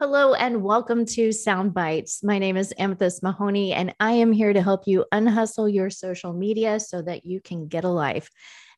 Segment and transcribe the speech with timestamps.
[0.00, 2.24] Hello and welcome to Sound Bites.
[2.24, 6.32] My name is Amethyst Mahoney, and I am here to help you unhustle your social
[6.32, 8.30] media so that you can get a life.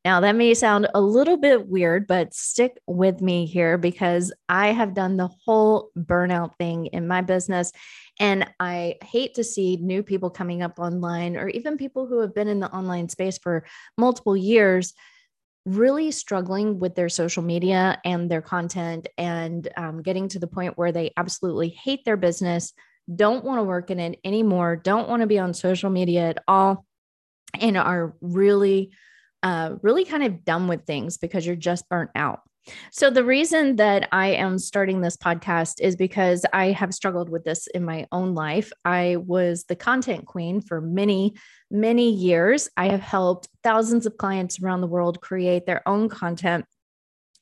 [0.05, 4.73] Now, that may sound a little bit weird, but stick with me here because I
[4.73, 7.71] have done the whole burnout thing in my business.
[8.19, 12.35] And I hate to see new people coming up online or even people who have
[12.35, 13.65] been in the online space for
[13.97, 14.93] multiple years
[15.65, 20.77] really struggling with their social media and their content and um, getting to the point
[20.77, 22.73] where they absolutely hate their business,
[23.15, 26.43] don't want to work in it anymore, don't want to be on social media at
[26.49, 26.85] all,
[27.61, 28.93] and are really,
[29.43, 32.41] uh, really kind of done with things because you're just burnt out.
[32.93, 37.45] So, the reason that I am starting this podcast is because I have struggled with
[37.45, 38.73] this in my own life.
[38.85, 41.35] I was the content queen for many,
[41.71, 42.69] many years.
[42.77, 46.65] I have helped thousands of clients around the world create their own content.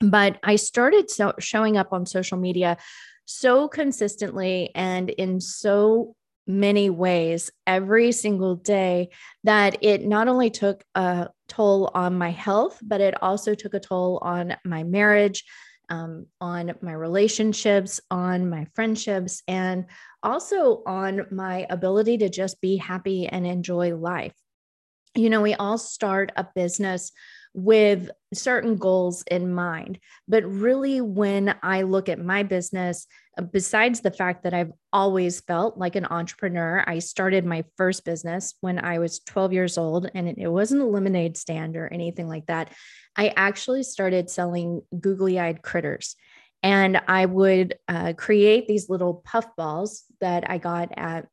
[0.00, 2.78] But I started so showing up on social media
[3.26, 9.10] so consistently and in so many ways every single day
[9.44, 13.80] that it not only took a toll on my health, but it also took a
[13.80, 15.44] toll on my marriage,
[15.88, 19.86] um, on my relationships, on my friendships, and
[20.22, 24.34] also on my ability to just be happy and enjoy life.
[25.14, 27.10] You know, we all start a business
[27.54, 29.98] with certain goals in mind.
[30.28, 33.06] But really, when I look at my business,
[33.38, 38.04] uh, besides the fact that I've always felt like an entrepreneur, I started my first
[38.04, 42.28] business when I was 12 years old, and it wasn't a lemonade stand or anything
[42.28, 42.72] like that.
[43.16, 46.16] I actually started selling googly eyed critters.
[46.62, 51.26] And I would uh, create these little puff balls that I got at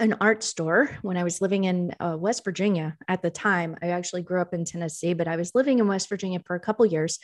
[0.00, 3.76] an art store when I was living in uh, West Virginia at the time.
[3.82, 6.60] I actually grew up in Tennessee, but I was living in West Virginia for a
[6.60, 7.18] couple years.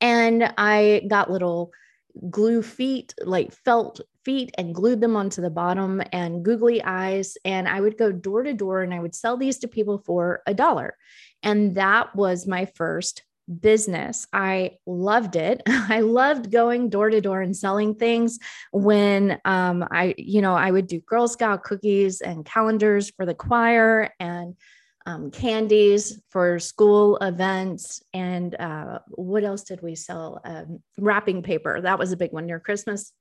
[0.00, 1.72] And I got little
[2.30, 7.36] glue feet, like felt feet, and glued them onto the bottom and googly eyes.
[7.44, 10.42] And I would go door to door and I would sell these to people for
[10.46, 10.96] a dollar.
[11.42, 13.22] And that was my first
[13.60, 14.26] business.
[14.32, 15.62] I loved it.
[15.66, 18.38] I loved going door to door and selling things
[18.72, 23.34] when um, I, you know, I would do Girl Scout cookies and calendars for the
[23.34, 24.56] choir and
[25.06, 28.02] um, candies for school events.
[28.12, 30.40] And uh, what else did we sell?
[30.44, 31.80] Um, wrapping paper.
[31.80, 33.12] That was a big one near Christmas.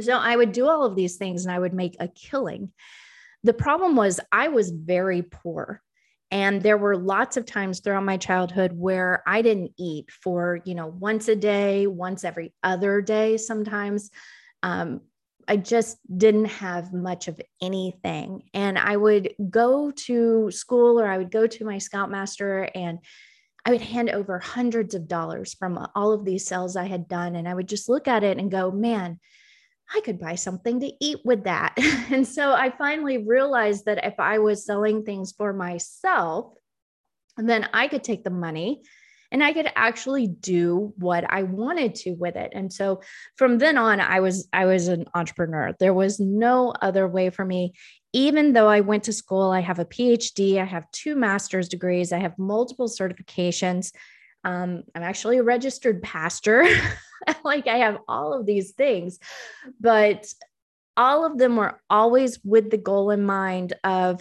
[0.00, 2.72] So I would do all of these things and I would make a killing.
[3.42, 5.82] The problem was I was very poor.
[6.30, 10.74] And there were lots of times throughout my childhood where I didn't eat for, you
[10.74, 14.10] know, once a day, once every other day, sometimes.
[14.62, 15.00] Um,
[15.48, 18.42] I just didn't have much of anything.
[18.52, 22.98] And I would go to school or I would go to my scoutmaster and
[23.64, 27.34] I would hand over hundreds of dollars from all of these sales I had done.
[27.34, 29.18] And I would just look at it and go, man,
[29.94, 31.74] I could buy something to eat with that.
[32.10, 36.54] and so I finally realized that if I was selling things for myself,
[37.36, 38.82] then I could take the money
[39.30, 42.52] and I could actually do what I wanted to with it.
[42.54, 43.02] And so
[43.36, 45.74] from then on I was I was an entrepreneur.
[45.78, 47.74] There was no other way for me
[48.12, 52.12] even though I went to school, I have a PhD, I have two master's degrees,
[52.12, 53.92] I have multiple certifications.
[54.44, 56.66] Um, I'm actually a registered pastor.
[57.44, 59.18] like I have all of these things,
[59.80, 60.26] but
[60.96, 64.20] all of them were always with the goal in mind of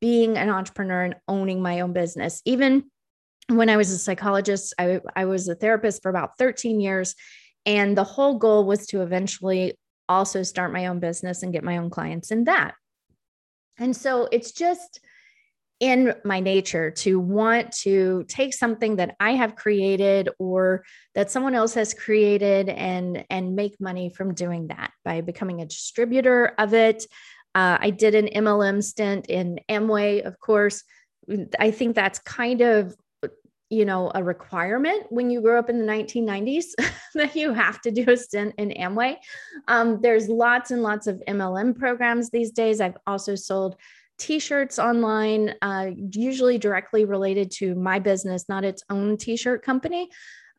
[0.00, 2.42] being an entrepreneur and owning my own business.
[2.44, 2.90] Even
[3.48, 7.14] when I was a psychologist, I, I was a therapist for about 13 years.
[7.66, 11.78] And the whole goal was to eventually also start my own business and get my
[11.78, 12.74] own clients in that.
[13.78, 15.00] And so it's just,
[15.84, 20.82] in my nature to want to take something that I have created or
[21.14, 25.66] that someone else has created and and make money from doing that by becoming a
[25.66, 27.04] distributor of it.
[27.54, 30.84] Uh, I did an MLM stint in Amway, of course.
[31.60, 32.96] I think that's kind of
[33.68, 36.64] you know a requirement when you grow up in the 1990s
[37.14, 39.16] that you have to do a stint in Amway.
[39.68, 42.80] Um, there's lots and lots of MLM programs these days.
[42.80, 43.76] I've also sold
[44.18, 50.08] t-shirts online uh, usually directly related to my business not its own t-shirt company.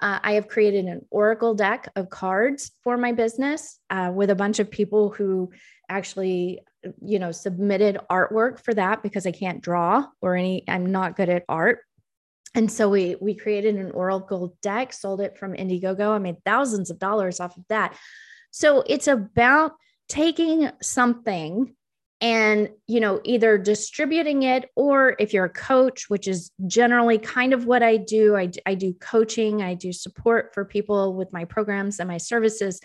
[0.01, 4.35] Uh, i have created an oracle deck of cards for my business uh, with a
[4.35, 5.49] bunch of people who
[5.89, 6.59] actually
[7.01, 11.29] you know submitted artwork for that because i can't draw or any i'm not good
[11.29, 11.79] at art.
[12.55, 16.15] And so we we created an oracle deck sold it from indiegogo.
[16.15, 17.97] I made thousands of dollars off of that.
[18.51, 19.73] So it's about
[20.07, 21.75] taking something
[22.25, 27.53] and you know either distributing it or if you're a coach which is generally kind
[27.53, 31.45] of what i do I, I do coaching i do support for people with my
[31.45, 32.81] programs and my services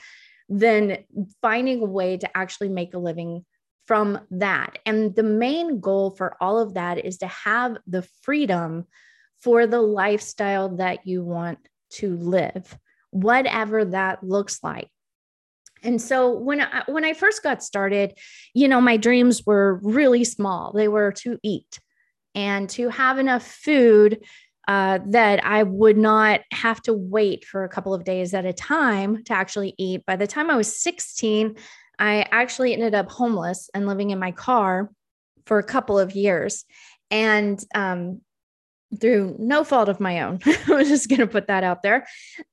[0.50, 0.98] then
[1.40, 3.46] finding a way to actually make a living
[3.86, 4.78] from that.
[4.84, 8.86] And the main goal for all of that is to have the freedom
[9.40, 11.58] for the lifestyle that you want
[11.94, 12.78] to live,
[13.10, 14.90] whatever that looks like.
[15.82, 18.18] And so when I, when I first got started,
[18.54, 20.72] you know, my dreams were really small.
[20.72, 21.78] They were to eat
[22.34, 24.24] and to have enough food
[24.68, 28.52] uh, that I would not have to wait for a couple of days at a
[28.52, 30.06] time to actually eat.
[30.06, 31.56] By the time I was 16,
[31.98, 34.90] I actually ended up homeless and living in my car
[35.46, 36.64] for a couple of years.
[37.10, 38.20] And um,
[38.98, 40.40] through no fault of my own.
[40.46, 42.06] I'm just going to put that out there.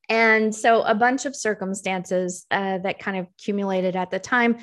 [0.09, 4.57] And so a bunch of circumstances uh, that kind of accumulated at the time.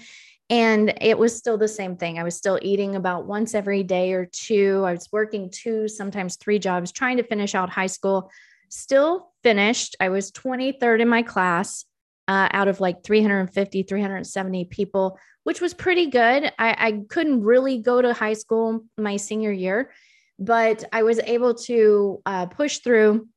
[0.50, 2.18] And it was still the same thing.
[2.18, 4.84] I was still eating about once every day or two.
[4.86, 8.30] I was working two, sometimes three jobs, trying to finish out high school.
[8.68, 9.96] Still finished.
[10.00, 11.86] I was 23rd in my class
[12.28, 16.44] uh, out of like 350, 370 people, which was pretty good.
[16.58, 19.90] I, I couldn't really go to high school my senior year
[20.38, 23.28] but I was able to uh, push through,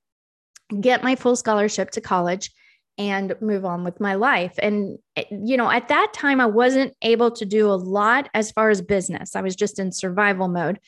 [0.79, 2.51] get my full scholarship to college,
[2.97, 4.55] and move on with my life.
[4.59, 8.51] And, eh, you know, at that time, I wasn't able to do a lot as
[8.51, 10.79] far as business, I was just in survival mode.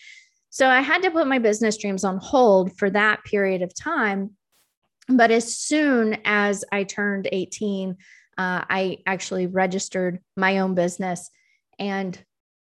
[0.49, 4.31] So I had to put my business dreams on hold for that period of time.
[5.07, 7.95] But as soon as I turned 18,
[8.37, 11.29] uh, I actually registered my own business
[11.77, 12.17] and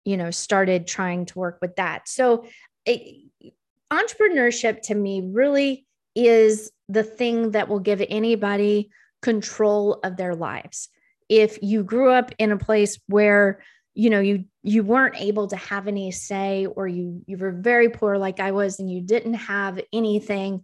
[0.05, 2.45] you know started trying to work with that so
[2.87, 3.53] it,
[3.91, 5.85] entrepreneurship to me really
[6.15, 8.89] is the thing that will give anybody
[9.21, 10.89] control of their lives.
[11.29, 13.61] If you grew up in a place where
[13.93, 17.89] you know you you weren't able to have any say or you you were very
[17.89, 20.63] poor like I was and you didn't have anything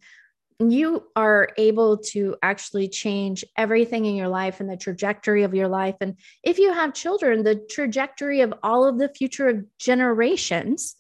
[0.60, 5.68] you are able to actually change everything in your life and the trajectory of your
[5.68, 10.96] life and if you have children the trajectory of all of the future generations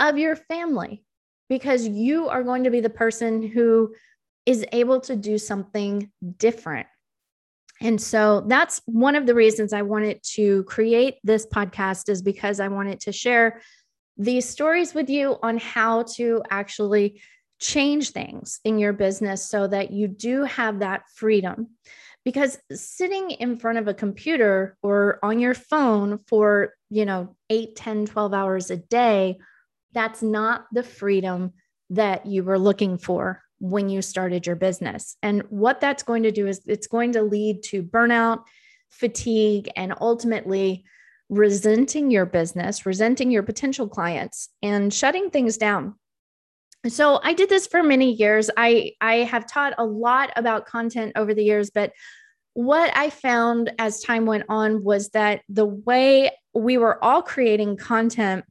[0.00, 1.04] of your family
[1.48, 3.94] because you are going to be the person who
[4.46, 6.86] is able to do something different.
[7.82, 12.60] And so that's one of the reasons I wanted to create this podcast is because
[12.60, 13.60] I wanted to share
[14.16, 17.22] these stories with you on how to actually
[17.58, 21.68] change things in your business so that you do have that freedom.
[22.22, 27.74] Because sitting in front of a computer or on your phone for, you know, 8,
[27.76, 29.38] 10, 12 hours a day
[29.92, 31.52] that's not the freedom
[31.90, 35.16] that you were looking for when you started your business.
[35.22, 38.44] And what that's going to do is it's going to lead to burnout,
[38.90, 40.84] fatigue, and ultimately
[41.28, 45.94] resenting your business, resenting your potential clients, and shutting things down.
[46.88, 48.50] So I did this for many years.
[48.56, 51.92] I I have taught a lot about content over the years, but
[52.54, 57.76] what I found as time went on was that the way we were all creating
[57.76, 58.44] content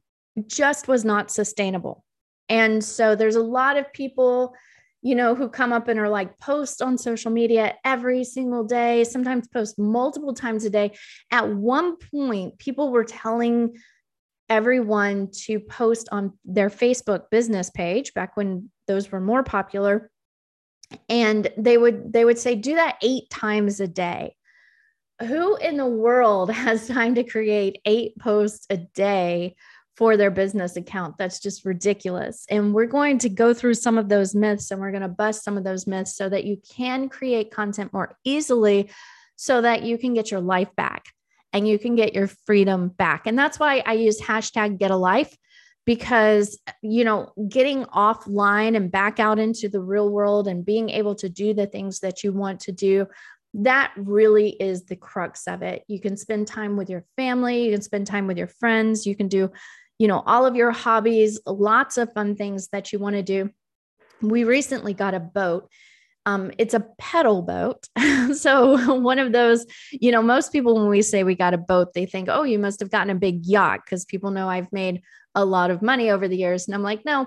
[0.48, 2.04] just was not sustainable.
[2.48, 4.54] And so there's a lot of people,
[5.02, 9.04] you know, who come up and are like post on social media every single day,
[9.04, 10.92] sometimes post multiple times a day.
[11.30, 13.76] At one point, people were telling
[14.48, 20.10] everyone to post on their Facebook business page back when those were more popular
[21.08, 24.34] and they would they would say do that 8 times a day
[25.20, 29.54] who in the world has time to create 8 posts a day
[30.00, 31.18] for their business account.
[31.18, 32.46] That's just ridiculous.
[32.48, 35.44] And we're going to go through some of those myths and we're going to bust
[35.44, 38.90] some of those myths so that you can create content more easily
[39.36, 41.04] so that you can get your life back
[41.52, 43.26] and you can get your freedom back.
[43.26, 45.36] And that's why I use hashtag get a life
[45.84, 51.14] because you know getting offline and back out into the real world and being able
[51.14, 53.06] to do the things that you want to do
[53.54, 55.82] that really is the crux of it.
[55.88, 59.16] You can spend time with your family, you can spend time with your friends, you
[59.16, 59.50] can do
[60.00, 63.50] you know, all of your hobbies, lots of fun things that you want to do.
[64.22, 65.70] We recently got a boat.
[66.24, 67.86] Um, it's a pedal boat.
[68.34, 71.92] so, one of those, you know, most people, when we say we got a boat,
[71.92, 75.02] they think, oh, you must have gotten a big yacht because people know I've made
[75.34, 76.66] a lot of money over the years.
[76.66, 77.26] And I'm like, no,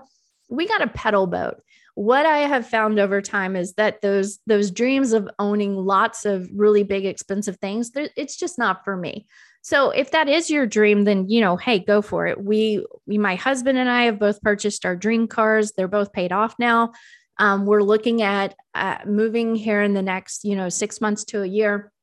[0.50, 1.62] we got a pedal boat
[1.96, 6.50] what i have found over time is that those those dreams of owning lots of
[6.52, 9.28] really big expensive things it's just not for me
[9.64, 12.44] so if that is your dream, then you know, hey, go for it.
[12.44, 15.72] We, we my husband and I have both purchased our dream cars.
[15.72, 16.92] They're both paid off now.
[17.40, 21.44] Um, we're looking at uh, moving here in the next, you know, six months to
[21.44, 21.94] a year,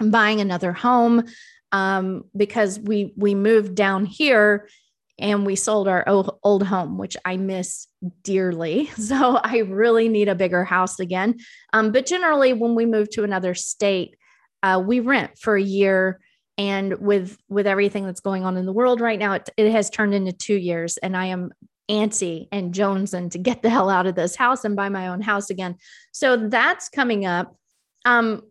[0.00, 1.24] and buying another home
[1.70, 4.68] um, because we we moved down here
[5.16, 7.86] and we sold our old, old home, which I miss
[8.24, 8.90] dearly.
[8.96, 11.36] So I really need a bigger house again.
[11.72, 14.16] Um, but generally, when we move to another state,
[14.64, 16.18] uh, we rent for a year
[16.58, 19.90] and with with everything that's going on in the world right now it, it has
[19.90, 21.50] turned into two years and i am
[21.90, 25.20] antsy and jonesing to get the hell out of this house and buy my own
[25.20, 25.76] house again.
[26.12, 27.56] So that's coming up.
[28.04, 28.42] Um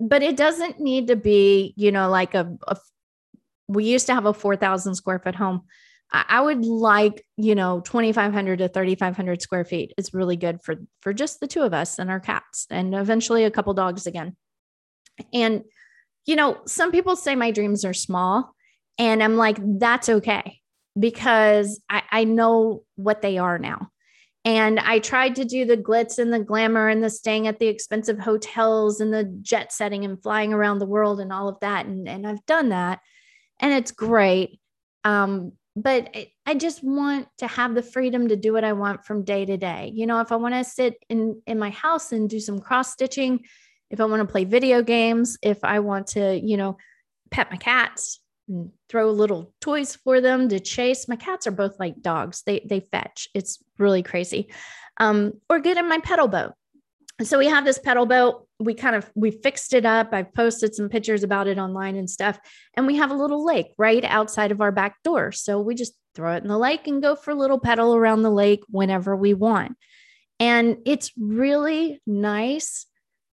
[0.00, 2.76] but it doesn't need to be you know like a, a
[3.68, 5.62] we used to have a 4000 square foot home.
[6.12, 11.12] I, would like you know 2500 to 3500 square feet it's really good for for
[11.12, 14.36] just the two of us and our cats and eventually a couple dogs again.
[15.32, 15.64] And
[16.26, 18.54] you know, some people say my dreams are small,
[18.98, 20.60] and I'm like, that's okay
[20.98, 23.88] because I, I know what they are now.
[24.44, 27.66] And I tried to do the glitz and the glamour and the staying at the
[27.66, 31.86] expensive hotels and the jet setting and flying around the world and all of that.
[31.86, 33.00] And, and I've done that
[33.58, 34.60] and it's great.
[35.02, 36.14] Um, but
[36.46, 39.56] I just want to have the freedom to do what I want from day to
[39.56, 39.90] day.
[39.94, 42.92] You know, if I want to sit in, in my house and do some cross
[42.92, 43.40] stitching,
[43.90, 46.76] if I want to play video games, if I want to, you know,
[47.30, 51.08] pet my cats and throw little toys for them to chase.
[51.08, 52.42] My cats are both like dogs.
[52.44, 53.28] They they fetch.
[53.34, 54.52] It's really crazy.
[54.98, 56.52] Um, or get in my pedal boat.
[57.22, 58.46] So we have this pedal boat.
[58.58, 60.08] We kind of we fixed it up.
[60.12, 62.38] I've posted some pictures about it online and stuff.
[62.74, 65.32] And we have a little lake right outside of our back door.
[65.32, 68.22] So we just throw it in the lake and go for a little pedal around
[68.22, 69.76] the lake whenever we want.
[70.40, 72.86] And it's really nice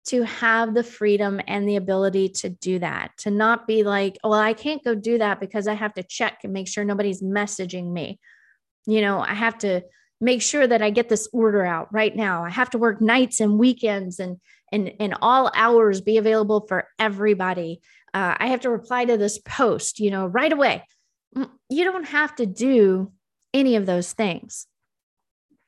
[0.07, 4.31] to have the freedom and the ability to do that, to not be like, oh,
[4.31, 7.23] well, I can't go do that because I have to check and make sure nobody's
[7.23, 8.21] messaging me.
[8.87, 9.83] You know, I have to
[10.21, 12.45] make sure that I get this order out right now.
[12.45, 14.39] I have to work nights and weekends and
[14.73, 17.81] and and all hours be available for everybody.
[18.15, 20.85] Uh, I have to reply to this post, you know, right away.
[21.37, 23.13] Mm, you don't have to do
[23.53, 24.67] any of those things.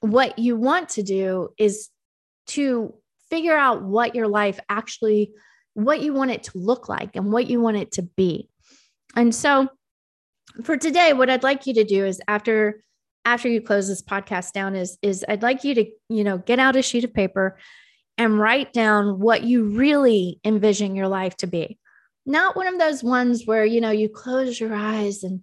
[0.01, 1.89] What you want to do is
[2.49, 2.95] to
[3.31, 5.33] figure out what your life actually
[5.75, 8.49] what you want it to look like and what you want it to be.
[9.15, 9.69] And so
[10.65, 12.83] for today what i'd like you to do is after
[13.27, 16.59] after you close this podcast down is is i'd like you to you know get
[16.59, 17.59] out a sheet of paper
[18.19, 21.79] and write down what you really envision your life to be.
[22.27, 25.41] Not one of those ones where you know you close your eyes and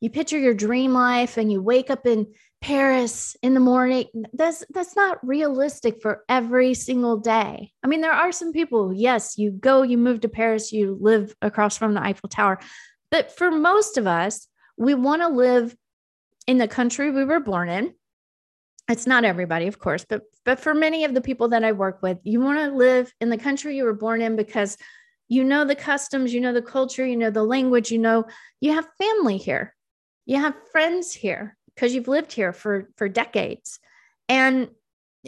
[0.00, 2.26] you picture your dream life and you wake up in
[2.60, 4.06] Paris in the morning.
[4.32, 7.72] That's that's not realistic for every single day.
[7.82, 11.34] I mean, there are some people, yes, you go, you move to Paris, you live
[11.40, 12.58] across from the Eiffel Tower.
[13.10, 15.74] But for most of us, we want to live
[16.46, 17.94] in the country we were born in.
[18.88, 22.02] It's not everybody, of course, but but for many of the people that I work
[22.02, 24.76] with, you want to live in the country you were born in because
[25.28, 28.24] you know the customs, you know the culture, you know the language, you know
[28.60, 29.74] you have family here.
[30.26, 33.78] You have friends here because you've lived here for for decades.
[34.28, 34.68] And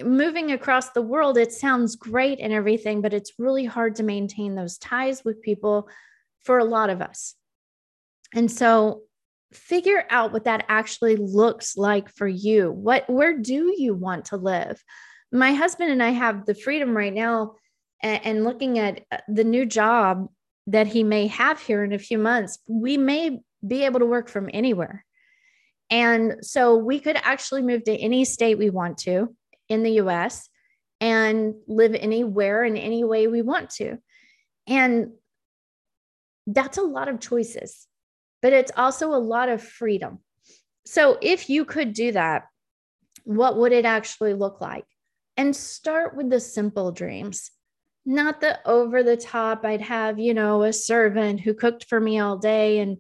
[0.03, 4.55] moving across the world it sounds great and everything but it's really hard to maintain
[4.55, 5.89] those ties with people
[6.43, 7.35] for a lot of us.
[8.35, 9.03] And so
[9.53, 12.71] figure out what that actually looks like for you.
[12.71, 14.83] What where do you want to live?
[15.33, 17.55] My husband and i have the freedom right now
[18.03, 20.29] and, and looking at uh, the new job
[20.67, 24.29] that he may have here in a few months we may be able to work
[24.29, 25.05] from anywhere
[25.91, 29.35] and so we could actually move to any state we want to
[29.69, 30.49] in the US
[31.01, 33.99] and live anywhere in any way we want to.
[34.67, 35.13] And
[36.47, 37.87] that's a lot of choices,
[38.41, 40.21] but it's also a lot of freedom.
[40.87, 42.45] So if you could do that,
[43.25, 44.85] what would it actually look like?
[45.37, 47.51] And start with the simple dreams,
[48.05, 49.65] not the over the top.
[49.65, 52.99] I'd have, you know, a servant who cooked for me all day and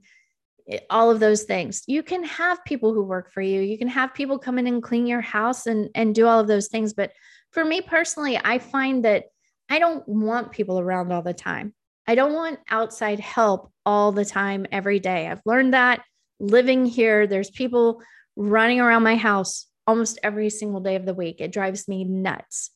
[0.70, 1.82] Eh, all of those things.
[1.86, 3.60] You can have people who work for you.
[3.60, 6.48] You can have people come in and clean your house and and do all of
[6.48, 7.12] those things, but
[7.52, 9.24] for me personally, I find that
[9.68, 11.74] I don't want people around all the time.
[12.06, 15.28] I don't want outside help all the time every day.
[15.28, 16.02] I've learned that
[16.40, 18.02] living here there's people
[18.34, 21.40] running around my house almost every single day of the week.
[21.40, 22.70] It drives me nuts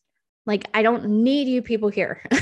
[0.47, 2.23] like i don't need you people here.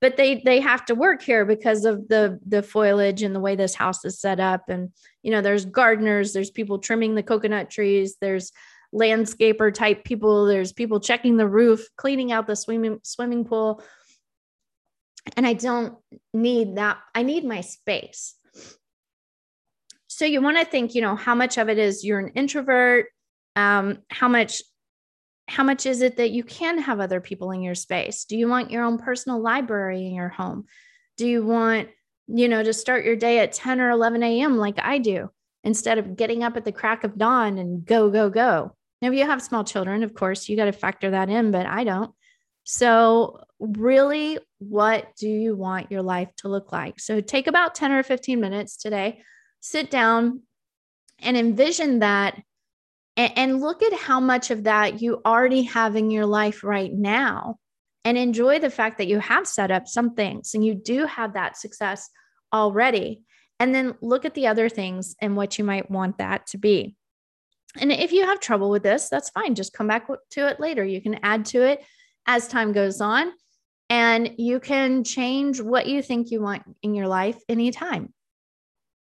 [0.00, 3.56] But they they have to work here because of the the foliage and the way
[3.56, 4.68] this house is set up.
[4.68, 4.90] And
[5.22, 8.52] you know there's gardeners there's people trimming the coconut trees there's
[8.94, 13.82] landscaper type people there's people checking the roof cleaning out the swimming swimming pool.
[15.36, 15.96] And i don't
[16.34, 18.34] need that i need my space.
[20.08, 23.06] So you want to think you know how much of it is you're an introvert
[23.54, 24.62] um, how much
[25.52, 28.24] how much is it that you can have other people in your space?
[28.24, 30.64] Do you want your own personal library in your home?
[31.18, 31.90] Do you want,
[32.26, 34.56] you know, to start your day at 10 or 11 a.m.
[34.56, 35.28] like I do
[35.62, 38.74] instead of getting up at the crack of dawn and go, go, go?
[39.02, 41.66] Now, if you have small children, of course, you got to factor that in, but
[41.66, 42.14] I don't.
[42.64, 46.98] So, really, what do you want your life to look like?
[46.98, 49.20] So take about 10 or 15 minutes today,
[49.60, 50.44] sit down
[51.18, 52.40] and envision that
[53.16, 56.92] and, and look at how much of that you already have in your life right
[56.92, 57.58] now
[58.04, 61.34] and enjoy the fact that you have set up some things and you do have
[61.34, 62.10] that success
[62.52, 63.22] already.
[63.60, 66.96] And then look at the other things and what you might want that to be.
[67.80, 69.54] And if you have trouble with this, that's fine.
[69.54, 70.84] Just come back to it later.
[70.84, 71.82] You can add to it
[72.26, 73.32] as time goes on,
[73.88, 78.12] and you can change what you think you want in your life anytime.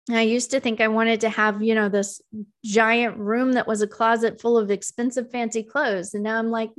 [0.10, 2.22] I used to think I wanted to have, you know, this
[2.64, 6.14] giant room that was a closet full of expensive, fancy clothes.
[6.14, 6.70] And now I'm like,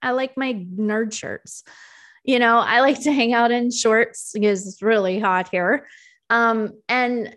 [0.00, 1.62] I like my nerd shirts.
[2.24, 5.86] You know, I like to hang out in shorts because it's really hot here.
[6.30, 7.36] Um, and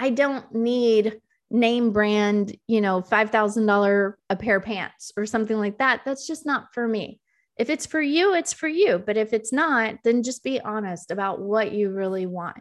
[0.00, 5.78] I don't need name brand, you know, $5,000 a pair of pants or something like
[5.78, 6.02] that.
[6.04, 7.20] That's just not for me.
[7.56, 8.98] If it's for you, it's for you.
[8.98, 12.56] But if it's not, then just be honest about what you really want.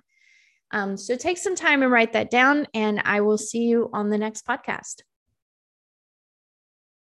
[0.72, 4.10] Um, so take some time and write that down, and I will see you on
[4.10, 5.02] the next podcast.